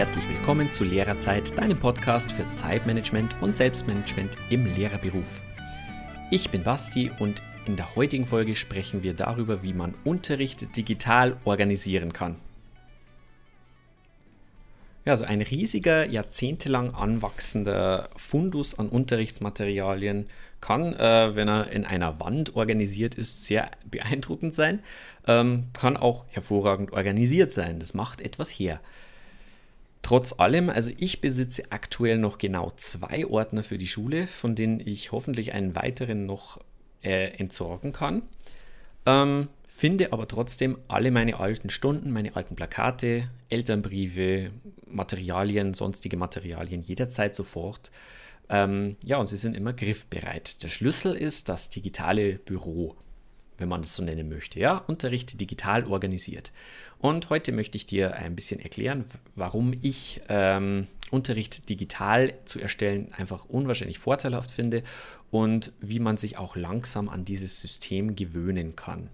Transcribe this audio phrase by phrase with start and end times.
[0.00, 5.42] herzlich willkommen zu Lehrerzeit, deinem Podcast für Zeitmanagement und Selbstmanagement im Lehrerberuf.
[6.30, 11.36] Ich bin Basti und in der heutigen Folge sprechen wir darüber, wie man Unterricht digital
[11.44, 12.36] organisieren kann.
[15.04, 20.28] Ja, also ein riesiger, jahrzehntelang anwachsender Fundus an Unterrichtsmaterialien
[20.62, 24.80] kann, äh, wenn er in einer Wand organisiert ist, sehr beeindruckend sein,
[25.26, 27.78] ähm, kann auch hervorragend organisiert sein.
[27.80, 28.80] Das macht etwas her.
[30.02, 34.80] Trotz allem, also ich besitze aktuell noch genau zwei Ordner für die Schule, von denen
[34.80, 36.58] ich hoffentlich einen weiteren noch
[37.02, 38.22] äh, entsorgen kann.
[39.06, 44.50] Ähm, finde aber trotzdem alle meine alten Stunden, meine alten Plakate, Elternbriefe,
[44.86, 47.90] Materialien, sonstige Materialien jederzeit sofort.
[48.48, 50.62] Ähm, ja, und sie sind immer griffbereit.
[50.62, 52.96] Der Schlüssel ist das digitale Büro,
[53.60, 54.58] wenn man es so nennen möchte.
[54.58, 56.52] Ja, Unterricht digital organisiert.
[56.98, 63.12] Und heute möchte ich dir ein bisschen erklären, warum ich ähm, Unterricht digital zu erstellen
[63.16, 64.82] einfach unwahrscheinlich vorteilhaft finde
[65.30, 69.08] und wie man sich auch langsam an dieses System gewöhnen kann.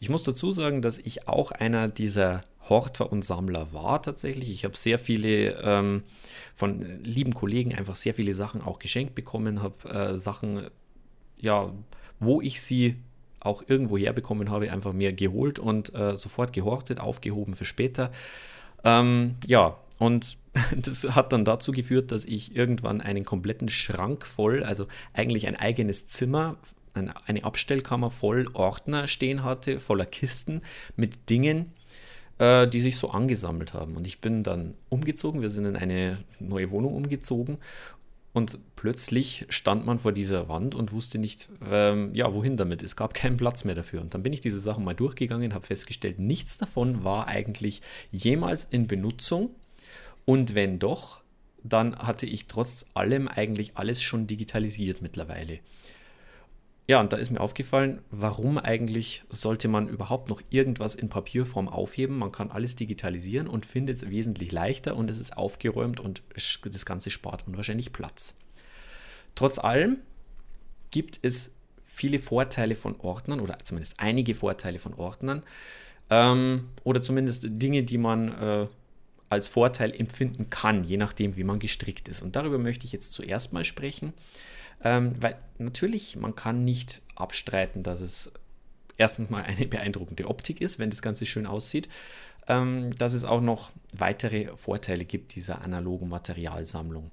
[0.00, 4.50] Ich muss dazu sagen, dass ich auch einer dieser Horter und Sammler war tatsächlich.
[4.50, 6.02] Ich habe sehr viele ähm,
[6.54, 10.68] von lieben Kollegen einfach sehr viele Sachen auch geschenkt bekommen, habe äh, Sachen,
[11.38, 11.72] ja,
[12.20, 12.96] wo ich sie
[13.40, 18.10] auch irgendwo herbekommen habe, einfach mir geholt und äh, sofort gehortet, aufgehoben für später.
[18.84, 20.36] Ähm, ja, und
[20.76, 25.56] das hat dann dazu geführt, dass ich irgendwann einen kompletten Schrank voll, also eigentlich ein
[25.56, 26.56] eigenes Zimmer
[27.26, 30.62] eine Abstellkammer voll Ordner stehen hatte, voller Kisten
[30.96, 31.72] mit Dingen,
[32.38, 33.96] äh, die sich so angesammelt haben.
[33.96, 37.58] Und ich bin dann umgezogen, wir sind in eine neue Wohnung umgezogen
[38.38, 42.82] und plötzlich stand man vor dieser Wand und wusste nicht, ähm, ja, wohin damit.
[42.82, 44.00] Es gab keinen Platz mehr dafür.
[44.00, 48.64] Und dann bin ich diese Sachen mal durchgegangen, habe festgestellt, nichts davon war eigentlich jemals
[48.64, 49.50] in Benutzung.
[50.24, 51.22] Und wenn doch,
[51.64, 55.58] dann hatte ich trotz allem eigentlich alles schon digitalisiert mittlerweile.
[56.90, 61.68] Ja, und da ist mir aufgefallen, warum eigentlich sollte man überhaupt noch irgendwas in Papierform
[61.68, 62.16] aufheben?
[62.16, 66.86] Man kann alles digitalisieren und findet es wesentlich leichter und es ist aufgeräumt und das
[66.86, 68.34] Ganze spart unwahrscheinlich Platz.
[69.34, 69.98] Trotz allem
[70.90, 71.54] gibt es
[71.84, 75.42] viele Vorteile von Ordnern oder zumindest einige Vorteile von Ordnern
[76.08, 78.66] ähm, oder zumindest Dinge, die man äh,
[79.28, 82.22] als Vorteil empfinden kann, je nachdem, wie man gestrickt ist.
[82.22, 84.14] Und darüber möchte ich jetzt zuerst mal sprechen.
[84.82, 88.32] Ähm, weil natürlich, man kann nicht abstreiten, dass es
[88.96, 91.88] erstens mal eine beeindruckende Optik ist, wenn das Ganze schön aussieht,
[92.48, 97.10] ähm, dass es auch noch weitere Vorteile gibt dieser analogen Materialsammlung.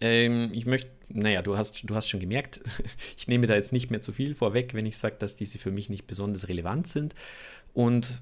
[0.00, 2.60] Ähm, ich möchte, naja, du hast, du hast schon gemerkt,
[3.16, 5.70] ich nehme da jetzt nicht mehr zu viel vorweg, wenn ich sage, dass diese für
[5.70, 7.14] mich nicht besonders relevant sind
[7.74, 8.20] und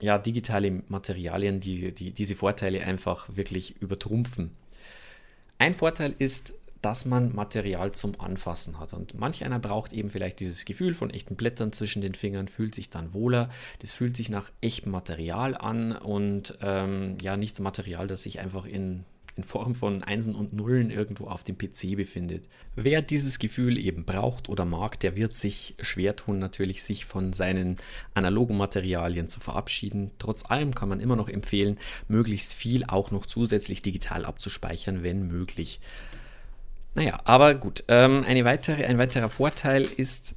[0.00, 4.52] ja, digitale Materialien, die, die diese Vorteile einfach wirklich übertrumpfen.
[5.58, 8.94] Ein Vorteil ist, dass man Material zum Anfassen hat.
[8.94, 12.74] Und manch einer braucht eben vielleicht dieses Gefühl von echten Blättern zwischen den Fingern, fühlt
[12.74, 13.50] sich dann wohler.
[13.80, 18.64] Das fühlt sich nach echtem Material an und ähm, ja, nichts Material, das sich einfach
[18.64, 19.04] in,
[19.36, 22.44] in Form von Einsen und Nullen irgendwo auf dem PC befindet.
[22.76, 27.32] Wer dieses Gefühl eben braucht oder mag, der wird sich schwer tun, natürlich sich von
[27.32, 27.76] seinen
[28.14, 30.10] analogen Materialien zu verabschieden.
[30.18, 35.26] Trotz allem kann man immer noch empfehlen, möglichst viel auch noch zusätzlich digital abzuspeichern, wenn
[35.26, 35.80] möglich.
[36.94, 37.84] Naja, aber gut.
[37.88, 40.34] Ähm, eine weitere, ein weiterer Vorteil ist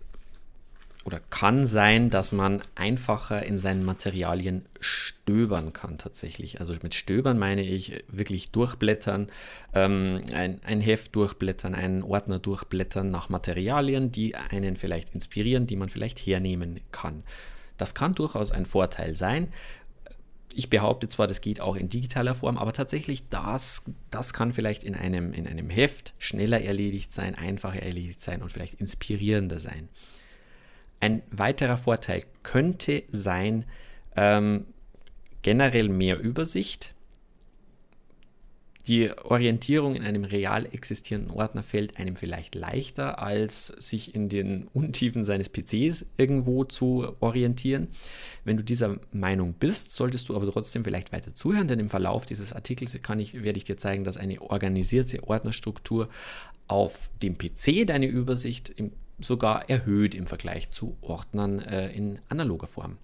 [1.06, 6.62] oder kann sein, dass man einfacher in seinen Materialien stöbern kann tatsächlich.
[6.62, 9.28] Also mit stöbern meine ich wirklich durchblättern,
[9.74, 15.76] ähm, ein, ein Heft durchblättern, einen Ordner durchblättern nach Materialien, die einen vielleicht inspirieren, die
[15.76, 17.24] man vielleicht hernehmen kann.
[17.78, 19.50] Das kann durchaus ein Vorteil sein
[20.56, 24.84] ich behaupte zwar, das geht auch in digitaler Form, aber tatsächlich das, das kann vielleicht
[24.84, 29.90] in einem, in einem Heft schneller erledigt sein, einfacher erledigt sein und vielleicht inspirierender sein.
[31.00, 33.66] Ein weiterer Vorteil könnte sein,
[34.16, 34.66] ähm,
[35.42, 36.93] generell mehr Übersicht,
[38.88, 44.68] die Orientierung in einem real existierenden Ordner fällt einem vielleicht leichter, als sich in den
[44.74, 47.88] Untiefen seines PCs irgendwo zu orientieren.
[48.44, 52.26] Wenn du dieser Meinung bist, solltest du aber trotzdem vielleicht weiter zuhören, denn im Verlauf
[52.26, 56.10] dieses Artikels kann ich, werde ich dir zeigen, dass eine organisierte Ordnerstruktur
[56.68, 62.68] auf dem PC deine Übersicht im, sogar erhöht im Vergleich zu Ordnern äh, in analoger
[62.68, 62.98] Form.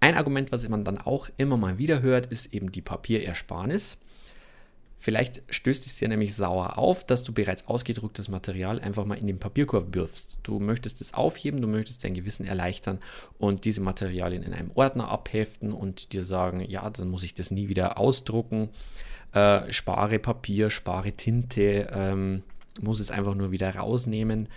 [0.00, 3.98] Ein Argument, was man dann auch immer mal wieder hört, ist eben die Papierersparnis.
[5.02, 9.26] Vielleicht stößt es dir nämlich sauer auf, dass du bereits ausgedrucktes Material einfach mal in
[9.26, 10.36] den Papierkorb wirfst.
[10.42, 12.98] Du möchtest es aufheben, du möchtest dein Gewissen erleichtern
[13.38, 17.50] und diese Materialien in einem Ordner abheften und dir sagen, ja, dann muss ich das
[17.50, 18.68] nie wieder ausdrucken.
[19.32, 22.42] Äh, spare Papier, spare Tinte, ähm,
[22.82, 24.50] muss es einfach nur wieder rausnehmen.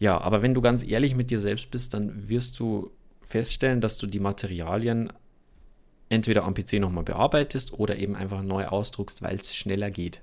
[0.00, 2.90] Ja, aber wenn du ganz ehrlich mit dir selbst bist, dann wirst du
[3.20, 5.12] feststellen, dass du die Materialien
[6.08, 10.22] entweder am PC nochmal bearbeitest oder eben einfach neu ausdruckst, weil es schneller geht.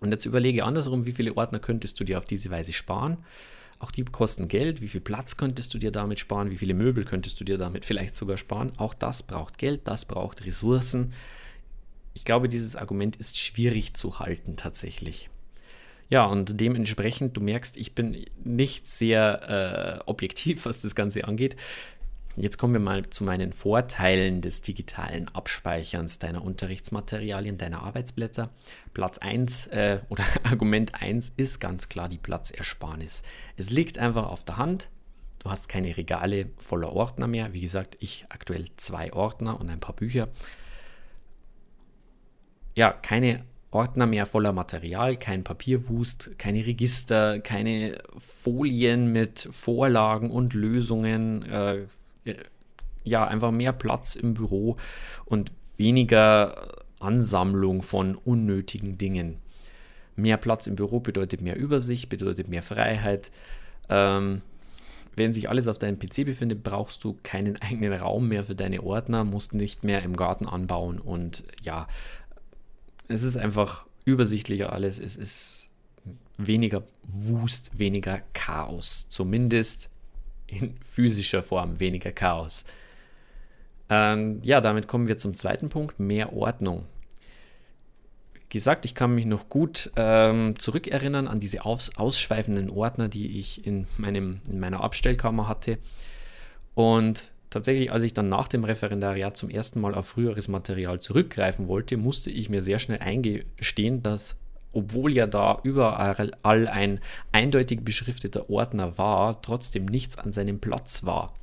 [0.00, 3.18] Und jetzt überlege andersrum, wie viele Ordner könntest du dir auf diese Weise sparen?
[3.78, 4.80] Auch die kosten Geld.
[4.80, 6.50] Wie viel Platz könntest du dir damit sparen?
[6.50, 8.72] Wie viele Möbel könntest du dir damit vielleicht sogar sparen?
[8.76, 11.12] Auch das braucht Geld, das braucht Ressourcen.
[12.14, 15.30] Ich glaube, dieses Argument ist schwierig zu halten tatsächlich.
[16.10, 21.56] Ja, und dementsprechend, du merkst, ich bin nicht sehr äh, objektiv, was das Ganze angeht.
[22.40, 28.48] Jetzt kommen wir mal zu meinen Vorteilen des digitalen Abspeicherns deiner Unterrichtsmaterialien, deiner Arbeitsplätze.
[28.94, 33.22] Platz 1 äh, oder Argument 1 ist ganz klar die Platzersparnis.
[33.58, 34.88] Es liegt einfach auf der Hand.
[35.40, 37.52] Du hast keine Regale voller Ordner mehr.
[37.52, 40.28] Wie gesagt, ich aktuell zwei Ordner und ein paar Bücher.
[42.74, 50.54] Ja, keine Ordner mehr voller Material, kein Papierwust, keine Register, keine Folien mit Vorlagen und
[50.54, 51.42] Lösungen.
[51.42, 51.84] Äh,
[53.04, 54.76] ja, einfach mehr Platz im Büro
[55.24, 59.38] und weniger Ansammlung von unnötigen Dingen.
[60.16, 63.30] Mehr Platz im Büro bedeutet mehr Übersicht, bedeutet mehr Freiheit.
[63.88, 64.42] Ähm,
[65.16, 68.82] wenn sich alles auf deinem PC befindet, brauchst du keinen eigenen Raum mehr für deine
[68.82, 71.88] Ordner, musst nicht mehr im Garten anbauen und ja,
[73.08, 75.00] es ist einfach übersichtlicher alles.
[75.00, 75.68] Es ist
[76.36, 79.08] weniger Wust, weniger Chaos.
[79.08, 79.90] Zumindest
[80.52, 82.64] in physischer Form weniger Chaos.
[83.88, 86.86] Ähm, ja, damit kommen wir zum zweiten Punkt, mehr Ordnung.
[88.34, 93.38] Wie gesagt, ich kann mich noch gut ähm, zurückerinnern an diese aus, ausschweifenden Ordner, die
[93.38, 95.78] ich in, meinem, in meiner Abstellkammer hatte.
[96.74, 101.68] Und tatsächlich, als ich dann nach dem Referendariat zum ersten Mal auf früheres Material zurückgreifen
[101.68, 104.36] wollte, musste ich mir sehr schnell eingestehen, dass
[104.72, 107.00] obwohl ja da überall ein
[107.32, 111.34] eindeutig beschrifteter Ordner war, trotzdem nichts an seinem Platz war.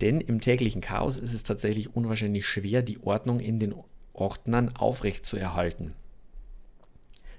[0.00, 3.74] Denn im täglichen Chaos ist es tatsächlich unwahrscheinlich schwer, die Ordnung in den
[4.12, 5.94] Ordnern aufrechtzuerhalten.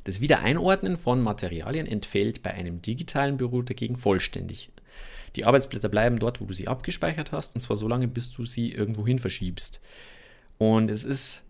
[0.05, 4.69] Das Wiedereinordnen von Materialien entfällt bei einem digitalen Büro dagegen vollständig.
[5.35, 8.43] Die Arbeitsblätter bleiben dort, wo du sie abgespeichert hast, und zwar so lange, bis du
[8.43, 9.81] sie irgendwohin verschiebst.
[10.57, 11.43] Und es ist,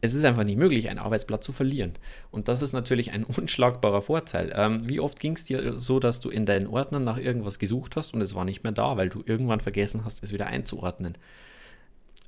[0.00, 1.94] es ist einfach nicht möglich, ein Arbeitsblatt zu verlieren.
[2.30, 4.52] Und das ist natürlich ein unschlagbarer Vorteil.
[4.54, 7.96] Ähm, wie oft ging es dir so, dass du in deinen Ordnern nach irgendwas gesucht
[7.96, 11.16] hast und es war nicht mehr da, weil du irgendwann vergessen hast, es wieder einzuordnen?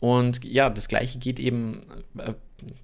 [0.00, 1.80] Und ja, das gleiche geht eben,
[2.18, 2.34] äh,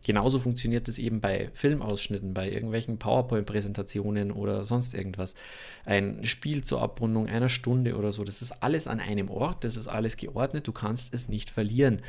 [0.04, 5.36] genauso funktioniert es eben bei Filmausschnitten, bei irgendwelchen PowerPoint-Präsentationen oder sonst irgendwas.
[5.84, 9.76] Ein Spiel zur Abrundung einer Stunde oder so, das ist alles an einem Ort, das
[9.76, 12.02] ist alles geordnet, du kannst es nicht verlieren.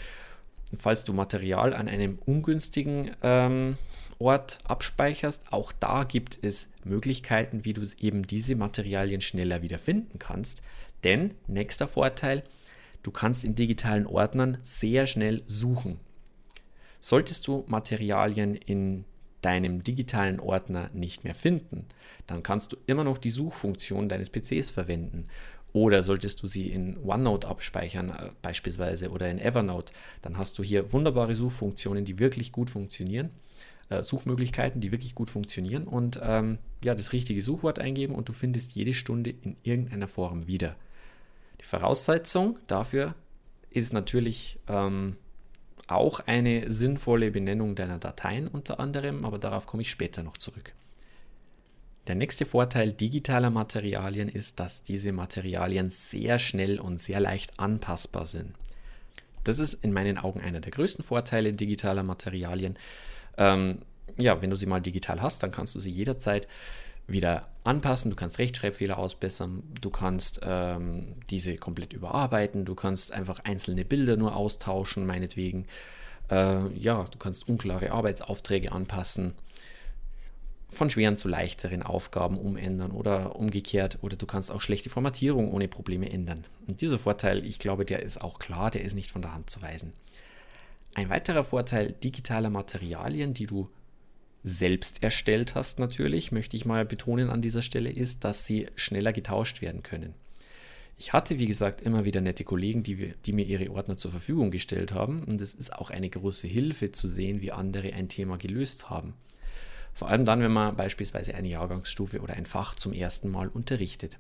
[0.77, 3.77] Falls du Material an einem ungünstigen ähm,
[4.17, 10.19] Ort abspeicherst, auch da gibt es Möglichkeiten, wie du eben diese Materialien schneller wieder finden
[10.19, 10.63] kannst.
[11.03, 12.43] Denn, nächster Vorteil,
[13.05, 15.99] Du kannst in digitalen Ordnern sehr schnell suchen.
[16.99, 19.05] Solltest du Materialien in
[19.43, 21.85] deinem digitalen Ordner nicht mehr finden,
[22.25, 25.25] dann kannst du immer noch die Suchfunktion deines PCs verwenden.
[25.75, 29.91] Oder solltest du sie in OneNote abspeichern, äh, beispielsweise, oder in Evernote,
[30.21, 33.31] dann hast du hier wunderbare Suchfunktionen, die wirklich gut funktionieren.
[33.89, 38.31] Äh, Suchmöglichkeiten, die wirklich gut funktionieren und ähm, ja, das richtige Suchwort eingeben und du
[38.31, 40.77] findest jede Stunde in irgendeiner Form wieder.
[41.59, 43.13] Die Voraussetzung dafür
[43.69, 45.17] ist natürlich ähm,
[45.87, 50.73] auch eine sinnvolle Benennung deiner Dateien unter anderem, aber darauf komme ich später noch zurück.
[52.07, 58.25] Der nächste Vorteil digitaler Materialien ist, dass diese Materialien sehr schnell und sehr leicht anpassbar
[58.25, 58.53] sind.
[59.43, 62.77] Das ist in meinen Augen einer der größten Vorteile digitaler Materialien.
[63.37, 63.79] Ähm,
[64.17, 66.47] ja, wenn du sie mal digital hast, dann kannst du sie jederzeit
[67.07, 73.39] wieder anpassen, du kannst Rechtschreibfehler ausbessern, du kannst ähm, diese komplett überarbeiten, du kannst einfach
[73.43, 75.65] einzelne Bilder nur austauschen, meinetwegen.
[76.29, 79.33] Äh, ja, du kannst unklare Arbeitsaufträge anpassen,
[80.69, 85.67] von schweren zu leichteren Aufgaben umändern oder umgekehrt, oder du kannst auch schlechte Formatierung ohne
[85.67, 86.45] Probleme ändern.
[86.67, 89.49] Und dieser Vorteil, ich glaube, der ist auch klar, der ist nicht von der Hand
[89.49, 89.93] zu weisen.
[90.93, 93.69] Ein weiterer Vorteil digitaler Materialien, die du
[94.43, 99.11] selbst erstellt hast, natürlich, möchte ich mal betonen an dieser Stelle, ist, dass sie schneller
[99.11, 100.13] getauscht werden können.
[100.97, 104.51] Ich hatte, wie gesagt, immer wieder nette Kollegen, die, die, mir ihre Ordner zur Verfügung
[104.51, 105.23] gestellt haben.
[105.23, 109.13] Und es ist auch eine große Hilfe zu sehen, wie andere ein Thema gelöst haben.
[109.95, 114.19] Vor allem dann, wenn man beispielsweise eine Jahrgangsstufe oder ein Fach zum ersten Mal unterrichtet.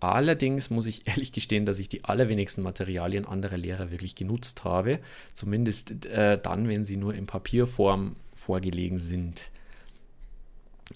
[0.00, 5.00] Allerdings muss ich ehrlich gestehen, dass ich die allerwenigsten Materialien anderer Lehrer wirklich genutzt habe.
[5.32, 9.50] Zumindest äh, dann, wenn sie nur in Papierform vorgelegen sind.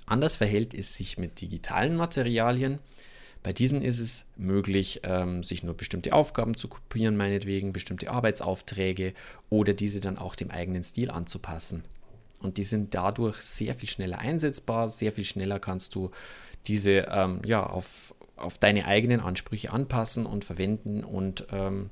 [0.05, 2.81] Anders verhält es sich mit digitalen Materialien.
[3.43, 9.15] Bei diesen ist es möglich, ähm, sich nur bestimmte Aufgaben zu kopieren, meinetwegen bestimmte Arbeitsaufträge
[9.49, 11.85] oder diese dann auch dem eigenen Stil anzupassen.
[12.45, 16.11] Und die sind dadurch sehr viel schneller einsetzbar, sehr viel schneller kannst du
[16.67, 21.05] diese ähm, ja, auf, auf deine eigenen Ansprüche anpassen und verwenden.
[21.05, 21.89] Und ähm,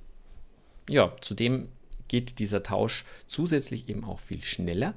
[0.89, 1.69] ja, zudem
[2.09, 4.95] geht dieser Tausch zusätzlich eben auch viel schneller.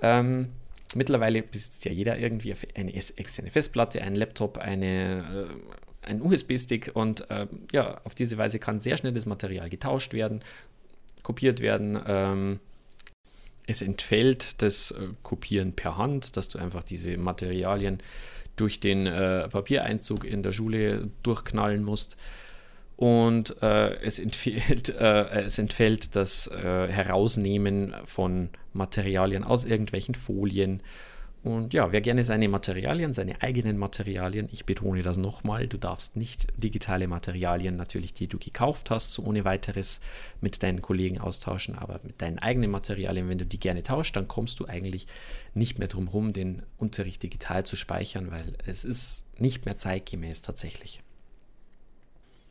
[0.00, 0.48] Ähm,
[0.94, 5.50] mittlerweile besitzt ja jeder irgendwie eine externe Festplatte, einen Laptop, eine,
[6.02, 10.14] äh, einen USB-Stick und äh, ja, auf diese Weise kann sehr schnell das Material getauscht
[10.14, 10.42] werden,
[11.22, 12.00] kopiert werden.
[12.06, 12.60] Ähm,
[13.68, 17.98] es entfällt das äh, Kopieren per Hand, dass du einfach diese Materialien
[18.56, 22.16] durch den äh, Papiereinzug in der Schule durchknallen musst.
[22.96, 30.82] Und äh, es, entfällt, äh, es entfällt das äh, Herausnehmen von Materialien aus irgendwelchen Folien.
[31.44, 36.16] Und ja, wer gerne seine Materialien, seine eigenen Materialien, ich betone das nochmal, du darfst
[36.16, 40.00] nicht digitale Materialien, natürlich die du gekauft hast, so ohne weiteres
[40.40, 44.26] mit deinen Kollegen austauschen, aber mit deinen eigenen Materialien, wenn du die gerne tauscht, dann
[44.26, 45.06] kommst du eigentlich
[45.54, 50.42] nicht mehr drum herum, den Unterricht digital zu speichern, weil es ist nicht mehr zeitgemäß
[50.42, 51.02] tatsächlich.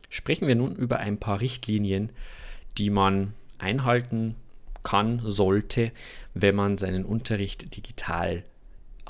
[0.10, 2.14] Sprechen wir nun über ein paar Richtlinien,
[2.78, 4.36] die man einhalten
[4.84, 5.92] kann, sollte,
[6.34, 8.44] wenn man seinen Unterricht digital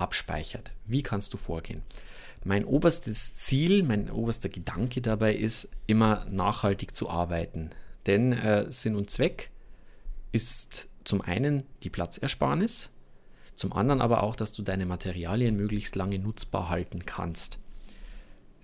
[0.02, 0.72] abspeichert.
[0.86, 1.82] Wie kannst du vorgehen?
[2.44, 7.72] Mein oberstes Ziel, mein oberster Gedanke dabei ist, immer nachhaltig zu arbeiten.
[8.06, 9.50] Denn äh, Sinn und Zweck
[10.32, 12.90] ist zum einen die Platzersparnis,
[13.56, 17.60] zum anderen aber auch, dass du deine Materialien möglichst lange nutzbar halten kannst.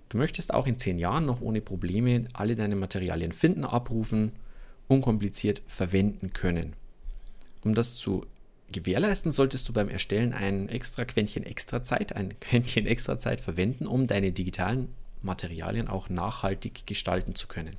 [0.08, 4.32] Du möchtest auch in zehn Jahren noch ohne Probleme alle deine Materialien finden, abrufen,
[4.86, 6.74] unkompliziert verwenden können.
[7.64, 8.24] Um das zu
[8.74, 13.86] gewährleisten, solltest du beim Erstellen ein extra Quäntchen extra Zeit, ein Quäntchen extra Zeit verwenden,
[13.86, 17.76] um deine digitalen Materialien auch nachhaltig gestalten zu können.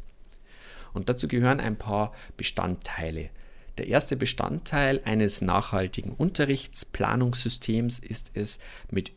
[0.94, 3.30] Und dazu gehören ein paar Bestandteile.
[3.78, 8.60] Der erste Bestandteil eines nachhaltigen Unterrichtsplanungssystems ist es,
[8.90, 9.12] mit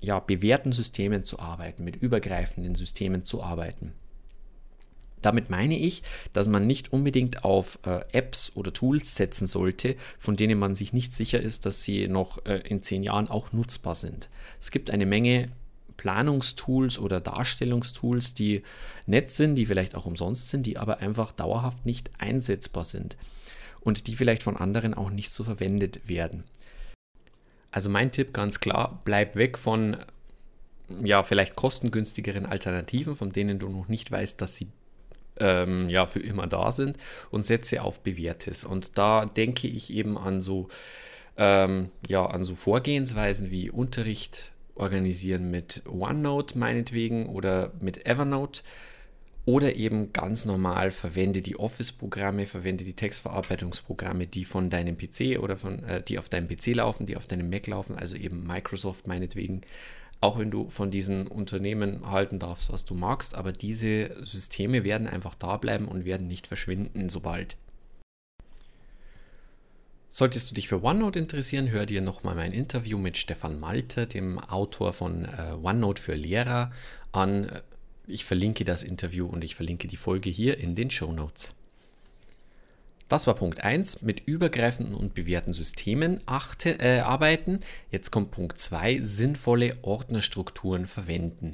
[0.00, 3.92] ja, bewährten Systemen zu arbeiten, mit übergreifenden Systemen zu arbeiten.
[5.22, 10.36] Damit meine ich, dass man nicht unbedingt auf äh, Apps oder Tools setzen sollte, von
[10.36, 13.94] denen man sich nicht sicher ist, dass sie noch äh, in zehn Jahren auch nutzbar
[13.94, 14.28] sind.
[14.60, 15.50] Es gibt eine Menge
[15.96, 18.62] Planungstools oder Darstellungstools, die
[19.06, 23.16] nett sind, die vielleicht auch umsonst sind, die aber einfach dauerhaft nicht einsetzbar sind
[23.80, 26.44] und die vielleicht von anderen auch nicht so verwendet werden.
[27.70, 29.96] Also mein Tipp ganz klar, bleib weg von
[31.02, 34.68] ja, vielleicht kostengünstigeren Alternativen, von denen du noch nicht weißt, dass sie
[35.40, 36.96] ähm, ja, für immer da sind
[37.30, 38.64] und setze auf Bewährtes.
[38.64, 40.68] Und da denke ich eben an so,
[41.36, 48.62] ähm, ja, an so Vorgehensweisen wie Unterricht organisieren mit OneNote meinetwegen oder mit Evernote
[49.46, 55.56] oder eben ganz normal verwende die Office-Programme, verwende die Textverarbeitungsprogramme, die von deinem PC oder
[55.56, 59.06] von, äh, die auf deinem PC laufen, die auf deinem Mac laufen, also eben Microsoft
[59.06, 59.62] meinetwegen.
[60.20, 65.06] Auch wenn du von diesen Unternehmen halten darfst, was du magst, aber diese Systeme werden
[65.06, 67.56] einfach da bleiben und werden nicht verschwinden, sobald.
[70.08, 74.38] Solltest du dich für OneNote interessieren, hör dir nochmal mein Interview mit Stefan Malte, dem
[74.38, 76.72] Autor von äh, OneNote für Lehrer,
[77.12, 77.50] an
[78.06, 81.54] ich verlinke das Interview und ich verlinke die Folge hier in den Show Notes.
[83.08, 87.60] Das war Punkt 1, mit übergreifenden und bewährten Systemen achte, äh, arbeiten.
[87.90, 91.52] Jetzt kommt Punkt 2, sinnvolle Ordnerstrukturen verwenden.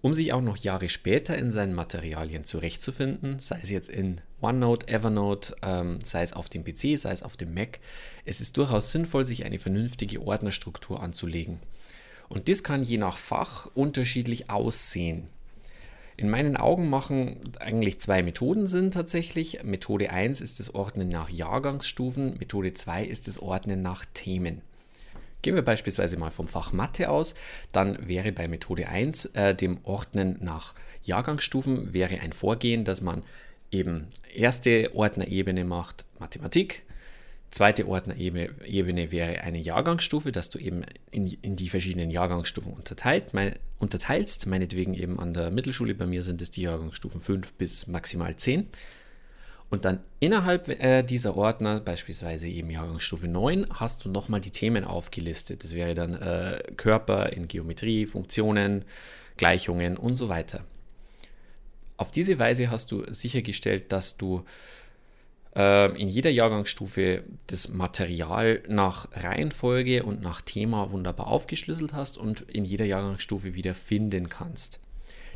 [0.00, 4.88] Um sich auch noch Jahre später in seinen Materialien zurechtzufinden, sei es jetzt in OneNote,
[4.88, 7.78] Evernote, ähm, sei es auf dem PC, sei es auf dem Mac,
[8.24, 11.60] es ist durchaus sinnvoll, sich eine vernünftige Ordnerstruktur anzulegen.
[12.28, 15.28] Und das kann je nach Fach unterschiedlich aussehen.
[16.22, 19.64] In meinen Augen machen eigentlich zwei Methoden Sinn tatsächlich.
[19.64, 24.60] Methode 1 ist das Ordnen nach Jahrgangsstufen, Methode 2 ist das Ordnen nach Themen.
[25.42, 27.34] Gehen wir beispielsweise mal vom Fach Mathe aus,
[27.72, 33.24] dann wäre bei Methode 1 äh, dem Ordnen nach Jahrgangsstufen wäre ein Vorgehen, dass man
[33.72, 36.84] eben erste Ordnerebene macht Mathematik,
[37.52, 43.34] Zweite Ordnerebene wäre eine Jahrgangsstufe, dass du eben in, in die verschiedenen Jahrgangsstufen unterteilt,
[43.82, 44.46] unterteilst.
[44.46, 48.68] Meinetwegen eben an der Mittelschule, bei mir sind es die Jahrgangsstufen 5 bis maximal 10.
[49.68, 54.84] Und dann innerhalb äh, dieser Ordner, beispielsweise eben Jahrgangsstufe 9, hast du nochmal die Themen
[54.84, 55.64] aufgelistet.
[55.64, 58.84] Das wäre dann äh, Körper in Geometrie, Funktionen,
[59.36, 60.64] Gleichungen und so weiter.
[61.96, 64.44] Auf diese Weise hast du sichergestellt, dass du
[65.54, 72.42] äh, in jeder Jahrgangsstufe das Material nach Reihenfolge und nach Thema wunderbar aufgeschlüsselt hast und
[72.42, 74.80] in jeder Jahrgangsstufe wieder finden kannst.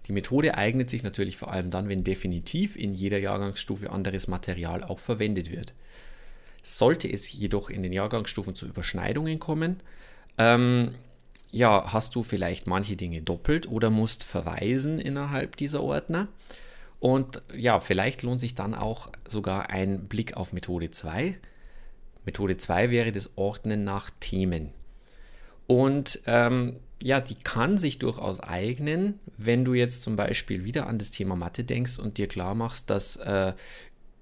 [0.07, 4.85] Die Methode eignet sich natürlich vor allem dann, wenn definitiv in jeder Jahrgangsstufe anderes Material
[4.85, 5.75] auch verwendet wird.
[6.63, 9.81] Sollte es jedoch in den Jahrgangsstufen zu Überschneidungen kommen,
[10.39, 10.95] ähm,
[11.51, 16.29] ja, hast du vielleicht manche Dinge doppelt oder musst verweisen innerhalb dieser Ordner.
[17.01, 21.39] Und ja, vielleicht lohnt sich dann auch sogar ein Blick auf Methode 2.
[22.25, 24.71] Methode 2 wäre das Ordnen nach Themen.
[25.67, 30.99] Und ähm, ja, die kann sich durchaus eignen, wenn du jetzt zum Beispiel wieder an
[30.99, 33.53] das Thema Mathe denkst und dir klar machst, dass äh,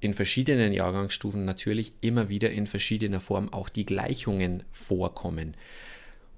[0.00, 5.57] in verschiedenen Jahrgangsstufen natürlich immer wieder in verschiedener Form auch die Gleichungen vorkommen.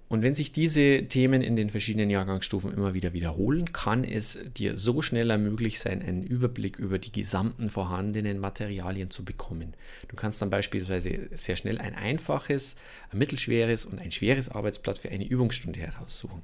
[0.08, 4.76] Und wenn sich diese Themen in den verschiedenen Jahrgangsstufen immer wieder wiederholen, kann es dir
[4.76, 9.74] so schneller möglich sein, einen Überblick über die gesamten vorhandenen Materialien zu bekommen.
[10.06, 12.76] Du kannst dann beispielsweise sehr schnell ein einfaches,
[13.10, 16.42] ein mittelschweres und ein schweres Arbeitsblatt für eine Übungsstunde heraussuchen.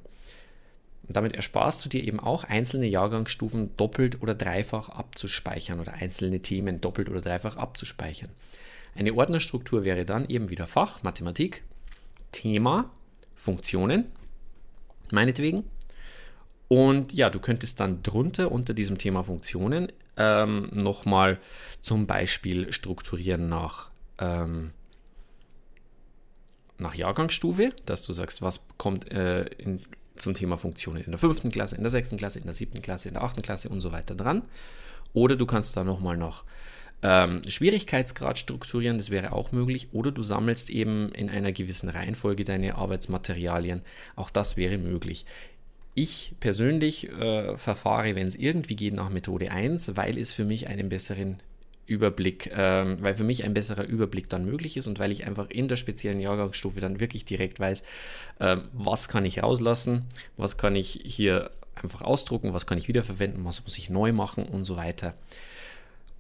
[1.06, 6.40] Und damit ersparst du dir eben auch einzelne Jahrgangsstufen doppelt oder dreifach abzuspeichern oder einzelne
[6.40, 8.30] Themen doppelt oder dreifach abzuspeichern.
[8.96, 11.62] Eine Ordnerstruktur wäre dann eben wieder Fach, Mathematik,
[12.32, 12.90] Thema,
[13.42, 14.06] Funktionen,
[15.10, 15.64] meinetwegen.
[16.68, 21.38] Und ja, du könntest dann drunter unter diesem Thema Funktionen ähm, nochmal
[21.80, 24.70] zum Beispiel strukturieren nach, ähm,
[26.78, 29.80] nach Jahrgangsstufe, dass du sagst, was kommt äh, in,
[30.14, 33.08] zum Thema Funktionen in der fünften Klasse, in der sechsten Klasse, in der siebten Klasse,
[33.08, 34.42] in der achten Klasse und so weiter dran.
[35.14, 36.44] Oder du kannst da nochmal nach
[37.02, 39.88] ähm, Schwierigkeitsgrad strukturieren, das wäre auch möglich.
[39.92, 43.82] Oder du sammelst eben in einer gewissen Reihenfolge deine Arbeitsmaterialien.
[44.14, 45.26] Auch das wäre möglich.
[45.94, 50.68] Ich persönlich äh, verfahre, wenn es irgendwie geht, nach Methode 1, weil es für mich
[50.68, 51.42] einen besseren
[51.86, 55.50] Überblick, ähm, weil für mich ein besserer Überblick dann möglich ist und weil ich einfach
[55.50, 57.82] in der speziellen Jahrgangsstufe dann wirklich direkt weiß,
[58.40, 63.44] ähm, was kann ich rauslassen, was kann ich hier einfach ausdrucken, was kann ich wiederverwenden,
[63.44, 65.14] was muss ich neu machen und so weiter.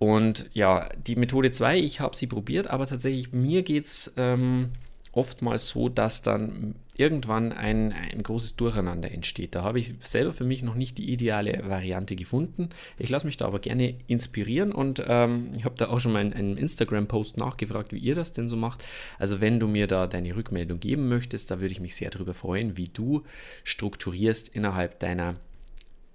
[0.02, 4.70] Und ja, die Methode 2, ich habe sie probiert, aber tatsächlich mir geht es ähm,
[5.12, 9.54] oftmals so, dass dann irgendwann ein, ein großes Durcheinander entsteht.
[9.54, 12.70] Da habe ich selber für mich noch nicht die ideale Variante gefunden.
[12.98, 16.26] Ich lasse mich da aber gerne inspirieren und ähm, ich habe da auch schon mal
[16.26, 18.84] in einem Instagram-Post nachgefragt, wie ihr das denn so macht.
[19.20, 22.34] Also wenn du mir da deine Rückmeldung geben möchtest, da würde ich mich sehr darüber
[22.34, 23.22] freuen, wie du
[23.62, 25.36] strukturierst innerhalb deiner,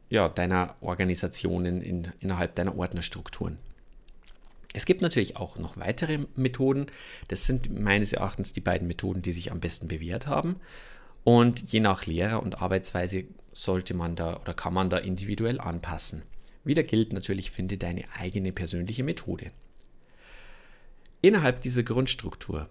[0.09, 3.57] ja, deiner Organisationen, in, innerhalb deiner Ordnerstrukturen.
[4.73, 6.87] Es gibt natürlich auch noch weitere Methoden.
[7.29, 10.57] Das sind meines Erachtens die beiden Methoden, die sich am besten bewährt haben.
[11.23, 16.23] Und je nach Lehrer und Arbeitsweise sollte man da oder kann man da individuell anpassen.
[16.63, 19.51] Wieder gilt natürlich, finde deine eigene persönliche Methode.
[21.21, 22.69] Innerhalb dieser Grundstruktur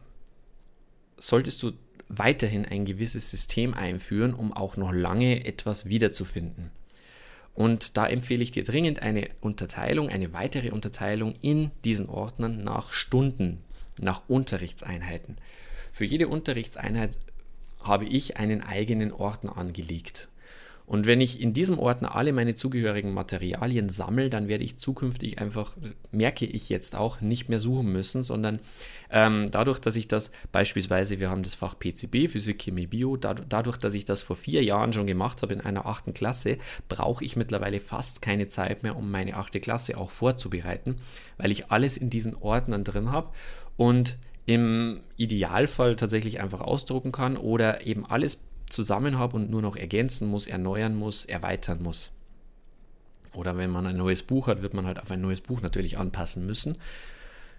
[1.18, 1.72] solltest du
[2.08, 6.70] weiterhin ein gewisses System einführen, um auch noch lange etwas wiederzufinden.
[7.56, 12.92] Und da empfehle ich dir dringend eine Unterteilung, eine weitere Unterteilung in diesen Ordnern nach
[12.92, 13.64] Stunden,
[13.98, 15.36] nach Unterrichtseinheiten.
[15.90, 17.18] Für jede Unterrichtseinheit
[17.80, 20.28] habe ich einen eigenen Ordner angelegt.
[20.86, 25.40] Und wenn ich in diesem Ordner alle meine zugehörigen Materialien sammle, dann werde ich zukünftig
[25.40, 25.76] einfach,
[26.12, 28.60] merke ich jetzt auch, nicht mehr suchen müssen, sondern
[29.10, 33.78] ähm, dadurch, dass ich das beispielsweise, wir haben das Fach PCB, Physik, Chemie, Bio, dadurch,
[33.78, 37.34] dass ich das vor vier Jahren schon gemacht habe in einer achten Klasse, brauche ich
[37.34, 40.96] mittlerweile fast keine Zeit mehr, um meine achte Klasse auch vorzubereiten,
[41.36, 43.30] weil ich alles in diesen Ordnern drin habe
[43.76, 49.76] und im Idealfall tatsächlich einfach ausdrucken kann oder eben alles zusammen habe und nur noch
[49.76, 52.12] ergänzen muss, erneuern muss, erweitern muss.
[53.32, 55.98] Oder wenn man ein neues Buch hat, wird man halt auf ein neues Buch natürlich
[55.98, 56.78] anpassen müssen.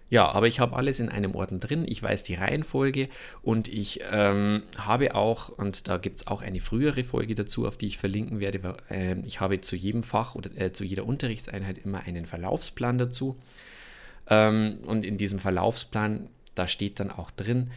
[0.09, 1.85] Ja, aber ich habe alles in einem Ordner drin.
[1.85, 3.09] Ich weiß die Reihenfolge
[3.41, 7.75] und ich ähm, habe auch, und da gibt es auch eine frühere Folge dazu, auf
[7.75, 8.77] die ich verlinken werde.
[8.89, 13.37] Äh, ich habe zu jedem Fach oder äh, zu jeder Unterrichtseinheit immer einen Verlaufsplan dazu.
[14.29, 17.69] Ähm, und in diesem Verlaufsplan, da steht dann auch drin,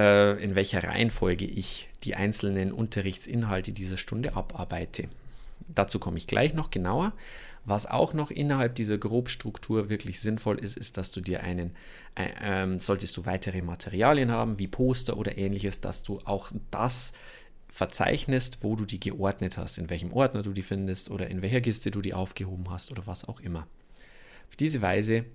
[0.00, 5.08] äh, in welcher Reihenfolge ich die einzelnen Unterrichtsinhalte dieser Stunde abarbeite.
[5.68, 7.12] Dazu komme ich gleich noch genauer.
[7.66, 11.76] Was auch noch innerhalb dieser Grobstruktur wirklich sinnvoll ist, ist, dass du dir einen,
[12.14, 17.12] äh, ähm, solltest du weitere Materialien haben, wie Poster oder ähnliches, dass du auch das
[17.68, 21.60] verzeichnest, wo du die geordnet hast, in welchem Ordner du die findest oder in welcher
[21.60, 23.66] Kiste du die aufgehoben hast oder was auch immer.
[24.48, 25.26] Auf diese Weise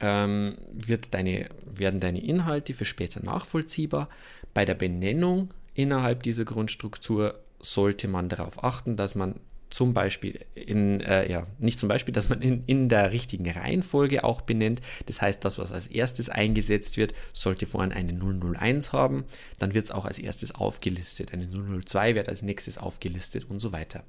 [0.00, 4.08] ähm, wird deine, werden deine Inhalte für später nachvollziehbar.
[4.52, 9.40] Bei der Benennung innerhalb dieser Grundstruktur sollte man darauf achten, dass man
[9.74, 14.22] zum Beispiel in, äh, ja, nicht zum Beispiel, dass man in, in der richtigen Reihenfolge
[14.22, 14.80] auch benennt.
[15.06, 19.24] Das heißt, das, was als erstes eingesetzt wird, sollte vorhin eine 001 haben.
[19.58, 21.32] Dann wird es auch als erstes aufgelistet.
[21.32, 24.04] Eine 002 wird als nächstes aufgelistet und so weiter.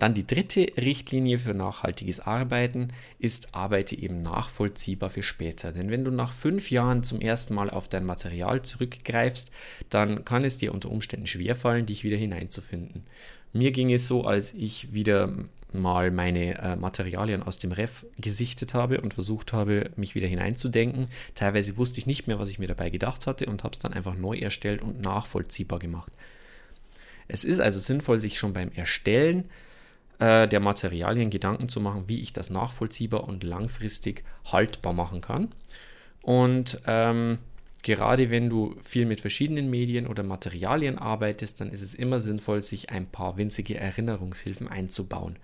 [0.00, 5.72] Dann die dritte Richtlinie für nachhaltiges Arbeiten ist, arbeite eben nachvollziehbar für später.
[5.72, 9.52] Denn wenn du nach fünf Jahren zum ersten Mal auf dein Material zurückgreifst,
[9.90, 13.02] dann kann es dir unter Umständen schwerfallen, dich wieder hineinzufinden.
[13.52, 15.34] Mir ging es so, als ich wieder
[15.74, 21.08] mal meine äh, Materialien aus dem Ref gesichtet habe und versucht habe, mich wieder hineinzudenken.
[21.34, 23.92] Teilweise wusste ich nicht mehr, was ich mir dabei gedacht hatte und habe es dann
[23.92, 26.10] einfach neu erstellt und nachvollziehbar gemacht.
[27.28, 29.44] Es ist also sinnvoll, sich schon beim Erstellen
[30.20, 35.48] äh, der Materialien Gedanken zu machen, wie ich das nachvollziehbar und langfristig haltbar machen kann.
[36.22, 37.38] Und ähm,
[37.82, 42.60] gerade wenn du viel mit verschiedenen Medien oder Materialien arbeitest, dann ist es immer sinnvoll,
[42.60, 45.36] sich ein paar winzige Erinnerungshilfen einzubauen.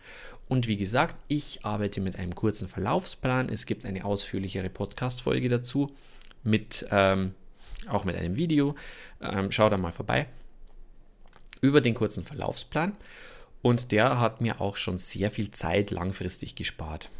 [0.49, 3.49] Und wie gesagt, ich arbeite mit einem kurzen Verlaufsplan.
[3.49, 5.91] Es gibt eine ausführlichere Podcast-Folge dazu,
[6.45, 7.33] mit, ähm,
[7.89, 8.75] auch mit einem Video.
[9.23, 10.27] Ähm, schau da mal vorbei.
[11.63, 12.93] Über den kurzen Verlaufsplan.
[13.67, 17.11] Und der hat mir auch schon sehr viel Zeit langfristig gespart.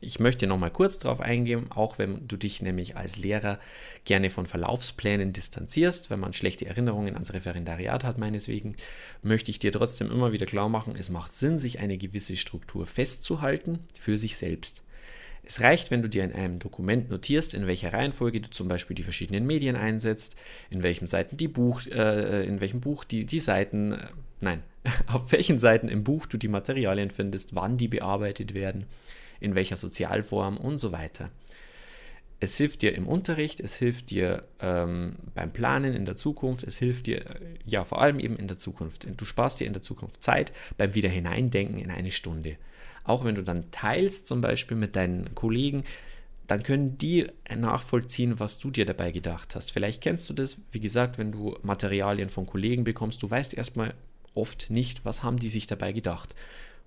[0.00, 3.58] Ich möchte noch mal kurz darauf eingehen, auch wenn du dich nämlich als Lehrer
[4.04, 8.76] gerne von Verlaufsplänen distanzierst, wenn man schlechte Erinnerungen ans Referendariat hat, meineswegen,
[9.20, 12.86] möchte ich dir trotzdem immer wieder klar machen, es macht Sinn, sich eine gewisse Struktur
[12.86, 14.84] festzuhalten für sich selbst.
[15.42, 18.94] Es reicht, wenn du dir in einem Dokument notierst, in welcher Reihenfolge du zum Beispiel
[18.94, 20.36] die verschiedenen Medien einsetzt,
[20.70, 24.06] in welchem Seiten die Buch, äh, in welchem Buch die, die Seiten, äh,
[24.40, 24.62] nein,
[25.06, 28.86] auf welchen Seiten im Buch du die Materialien findest, wann die bearbeitet werden
[29.40, 31.30] in welcher Sozialform und so weiter.
[32.38, 36.76] Es hilft dir im Unterricht, es hilft dir ähm, beim Planen in der Zukunft, es
[36.76, 39.06] hilft dir äh, ja vor allem eben in der Zukunft.
[39.16, 42.56] Du sparst dir in der Zukunft Zeit beim Wiederhineindenken in eine Stunde.
[43.04, 45.84] Auch wenn du dann teilst, zum Beispiel mit deinen Kollegen,
[46.46, 49.72] dann können die nachvollziehen, was du dir dabei gedacht hast.
[49.72, 53.94] Vielleicht kennst du das, wie gesagt, wenn du Materialien von Kollegen bekommst, du weißt erstmal
[54.36, 56.34] oft nicht, was haben die sich dabei gedacht.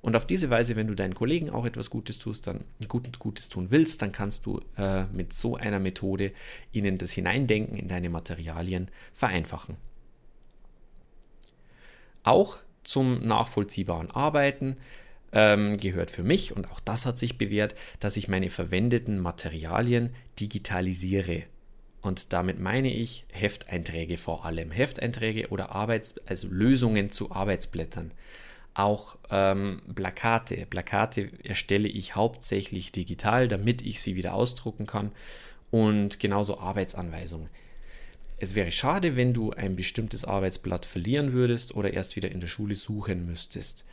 [0.02, 3.50] Und auf diese Weise, wenn du deinen Kollegen auch etwas Gutes tust, dann gut, Gutes
[3.50, 6.32] tun willst, dann kannst du äh, mit so einer Methode
[6.72, 9.76] ihnen das Hineindenken in deine Materialien vereinfachen.
[12.24, 14.78] Auch zum nachvollziehbaren Arbeiten
[15.34, 20.16] ähm, gehört für mich, und auch das hat sich bewährt, dass ich meine verwendeten Materialien
[20.40, 21.44] digitalisiere.
[22.02, 24.72] Und damit meine ich Hefteinträge vor allem.
[24.72, 28.12] Hefteinträge oder Arbeits also Lösungen zu Arbeitsblättern
[28.80, 30.66] auch ähm, Plakate.
[30.66, 35.12] Plakate erstelle ich hauptsächlich digital, damit ich sie wieder ausdrucken kann
[35.70, 37.50] und genauso Arbeitsanweisungen.
[38.38, 42.48] Es wäre schade, wenn du ein bestimmtes Arbeitsblatt verlieren würdest oder erst wieder in der
[42.48, 43.84] Schule suchen müsstest.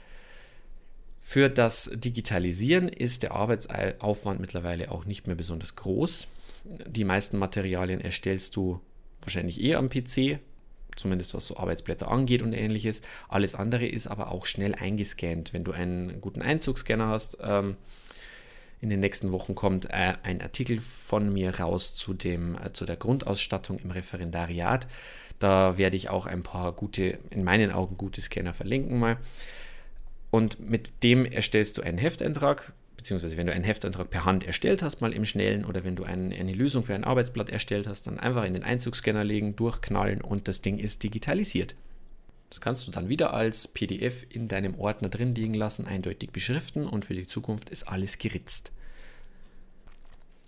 [1.20, 6.28] Für das Digitalisieren ist der Arbeitsaufwand mittlerweile auch nicht mehr besonders groß.
[6.86, 8.80] Die meisten Materialien erstellst du
[9.20, 10.38] wahrscheinlich eh am PC,
[10.96, 13.02] zumindest was so Arbeitsblätter angeht und ähnliches.
[13.28, 15.52] Alles andere ist aber auch schnell eingescannt.
[15.52, 17.76] Wenn du einen guten Einzugsscanner hast, ähm,
[18.80, 22.84] in den nächsten Wochen kommt äh, ein Artikel von mir raus zu, dem, äh, zu
[22.84, 24.86] der Grundausstattung im Referendariat.
[25.38, 29.18] Da werde ich auch ein paar gute, in meinen Augen gute Scanner verlinken mal.
[30.30, 34.82] Und mit dem erstellst du einen Hefteintrag beziehungsweise wenn du einen Heftantrag per Hand erstellt
[34.82, 38.06] hast, mal im Schnellen, oder wenn du ein, eine Lösung für ein Arbeitsblatt erstellt hast,
[38.06, 41.74] dann einfach in den Einzugsscanner legen, durchknallen und das Ding ist digitalisiert.
[42.50, 46.86] Das kannst du dann wieder als PDF in deinem Ordner drin liegen lassen, eindeutig beschriften
[46.86, 48.72] und für die Zukunft ist alles geritzt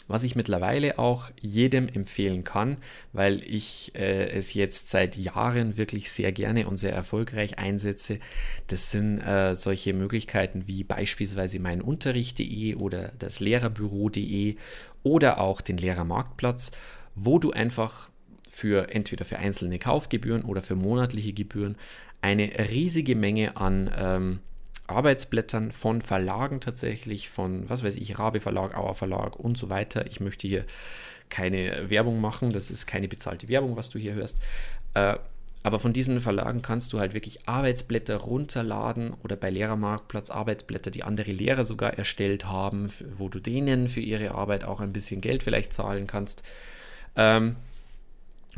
[0.08, 2.78] was ich mittlerweile auch jedem empfehlen kann,
[3.12, 8.18] weil ich äh, es jetzt seit Jahren wirklich sehr gerne und sehr erfolgreich einsetze.
[8.66, 14.56] Das sind äh, solche Möglichkeiten wie beispielsweise mein Unterricht.de oder das Lehrerbüro.de
[15.02, 16.72] oder auch den Lehrermarktplatz,
[17.14, 18.10] wo du einfach
[18.48, 21.76] für entweder für einzelne Kaufgebühren oder für monatliche Gebühren
[22.20, 24.38] eine riesige Menge an ähm,
[24.88, 30.07] Arbeitsblättern von Verlagen tatsächlich, von, was weiß ich, Rabe Verlag, Auer Verlag und so weiter.
[30.07, 30.64] Ich möchte hier
[31.29, 34.40] keine Werbung machen, das ist keine bezahlte Werbung, was du hier hörst.
[34.94, 35.16] Äh,
[35.62, 41.03] aber von diesen Verlagen kannst du halt wirklich Arbeitsblätter runterladen oder bei Lehrermarktplatz Arbeitsblätter, die
[41.03, 45.42] andere Lehrer sogar erstellt haben, wo du denen für ihre Arbeit auch ein bisschen Geld
[45.42, 46.44] vielleicht zahlen kannst.
[47.16, 47.57] Ähm,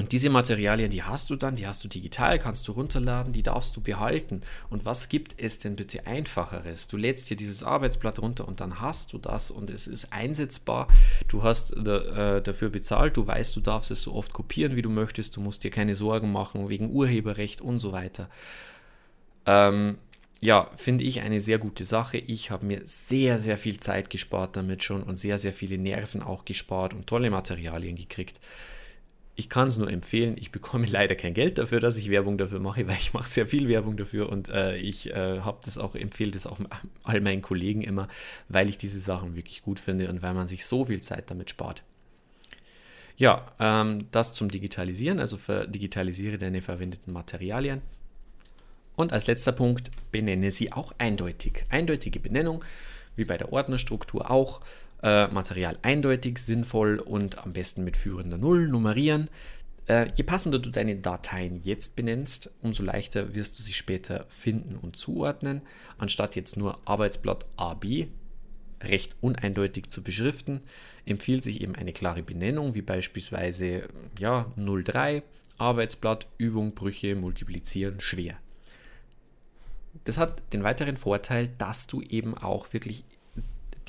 [0.00, 3.42] Und diese Materialien, die hast du dann, die hast du digital, kannst du runterladen, die
[3.42, 4.40] darfst du behalten.
[4.70, 6.86] Und was gibt es denn bitte einfacheres?
[6.86, 10.86] Du lädst dir dieses Arbeitsblatt runter und dann hast du das und es ist einsetzbar.
[11.28, 14.88] Du hast äh, dafür bezahlt, du weißt, du darfst es so oft kopieren, wie du
[14.88, 18.30] möchtest, du musst dir keine Sorgen machen wegen Urheberrecht und so weiter.
[19.44, 19.98] Ähm,
[20.40, 22.16] ja, finde ich eine sehr gute Sache.
[22.16, 26.22] Ich habe mir sehr, sehr viel Zeit gespart damit schon und sehr, sehr viele Nerven
[26.22, 28.40] auch gespart und tolle Materialien gekriegt.
[29.36, 30.36] Ich kann es nur empfehlen.
[30.38, 33.46] Ich bekomme leider kein Geld dafür, dass ich Werbung dafür mache, weil ich mache sehr
[33.46, 36.58] viel Werbung dafür und äh, ich äh, habe das auch empfehle das auch
[37.02, 38.08] all meinen Kollegen immer,
[38.48, 41.50] weil ich diese Sachen wirklich gut finde und weil man sich so viel Zeit damit
[41.50, 41.82] spart.
[43.16, 47.82] Ja, ähm, das zum Digitalisieren, also digitalisiere deine verwendeten Materialien.
[48.96, 51.64] Und als letzter Punkt benenne sie auch eindeutig.
[51.68, 52.64] Eindeutige Benennung,
[53.16, 54.60] wie bei der Ordnerstruktur auch
[55.02, 59.28] äh, Material eindeutig, sinnvoll und am besten mit führender Null nummerieren.
[59.86, 64.76] Äh, je passender du deine Dateien jetzt benennst, umso leichter wirst du sie später finden
[64.76, 65.62] und zuordnen,
[65.98, 68.08] anstatt jetzt nur Arbeitsblatt AB
[68.82, 70.60] recht uneindeutig zu beschriften,
[71.04, 75.22] empfiehlt sich eben eine klare Benennung, wie beispielsweise ja, 03,
[75.58, 78.38] Arbeitsblatt, Übung, Brüche, Multiplizieren, schwer.
[80.04, 83.04] Das hat den weiteren Vorteil, dass du eben auch wirklich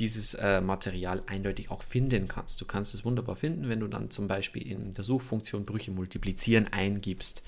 [0.01, 2.59] dieses äh, Material eindeutig auch finden kannst.
[2.59, 6.67] Du kannst es wunderbar finden, wenn du dann zum Beispiel in der Suchfunktion Brüche multiplizieren
[6.67, 7.43] eingibst.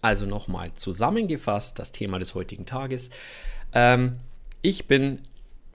[0.00, 3.10] Also nochmal zusammengefasst das Thema des heutigen Tages.
[3.74, 4.16] Ähm,
[4.62, 5.20] ich bin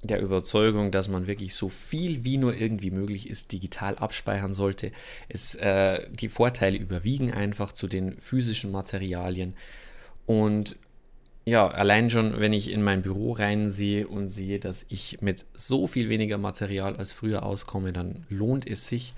[0.02, 4.92] der Überzeugung, dass man wirklich so viel wie nur irgendwie möglich ist digital abspeichern sollte.
[5.30, 9.54] Es, äh, die Vorteile überwiegen einfach zu den physischen Materialien.
[10.26, 10.76] Und
[11.46, 15.88] ja, allein schon, wenn ich in mein Büro reinsehe und sehe, dass ich mit so
[15.88, 19.14] viel weniger Material als früher auskomme, dann lohnt es sich.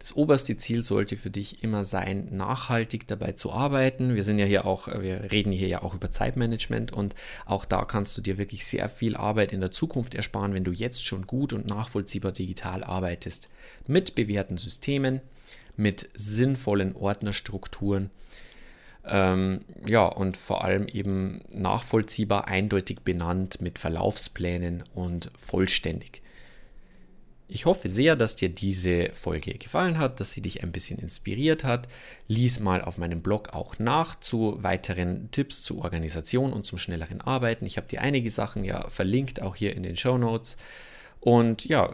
[0.00, 4.14] Das oberste Ziel sollte für dich immer sein, nachhaltig dabei zu arbeiten.
[4.14, 7.84] Wir sind ja hier auch, wir reden hier ja auch über Zeitmanagement und auch da
[7.84, 11.26] kannst du dir wirklich sehr viel Arbeit in der Zukunft ersparen, wenn du jetzt schon
[11.26, 13.50] gut und nachvollziehbar digital arbeitest.
[13.86, 15.20] Mit bewährten Systemen,
[15.76, 18.10] mit sinnvollen Ordnerstrukturen
[19.06, 26.22] ähm, ja, und vor allem eben nachvollziehbar, eindeutig benannt mit Verlaufsplänen und vollständig.
[27.52, 31.64] Ich hoffe sehr, dass dir diese Folge gefallen hat, dass sie dich ein bisschen inspiriert
[31.64, 31.88] hat.
[32.28, 37.20] Lies mal auf meinem Blog auch nach zu weiteren Tipps zur Organisation und zum schnelleren
[37.20, 37.66] Arbeiten.
[37.66, 40.58] Ich habe dir einige Sachen ja verlinkt, auch hier in den Show Notes.
[41.20, 41.92] Und ja,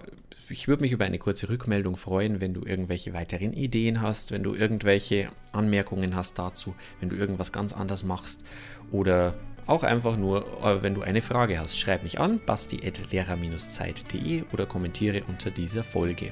[0.48, 4.44] ich würde mich über eine kurze Rückmeldung freuen, wenn du irgendwelche weiteren Ideen hast, wenn
[4.44, 8.44] du irgendwelche Anmerkungen hast dazu, wenn du irgendwas ganz anders machst
[8.92, 9.34] oder
[9.66, 11.76] auch einfach nur, äh, wenn du eine Frage hast.
[11.78, 16.30] Schreib mich an, basti.lehrer-zeit.de oder kommentiere unter dieser Folge.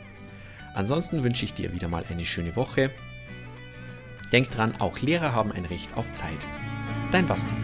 [0.75, 2.91] Ansonsten wünsche ich dir wieder mal eine schöne Woche.
[4.33, 6.47] Denk dran, auch Lehrer haben ein Recht auf Zeit.
[7.11, 7.55] Dein Basti.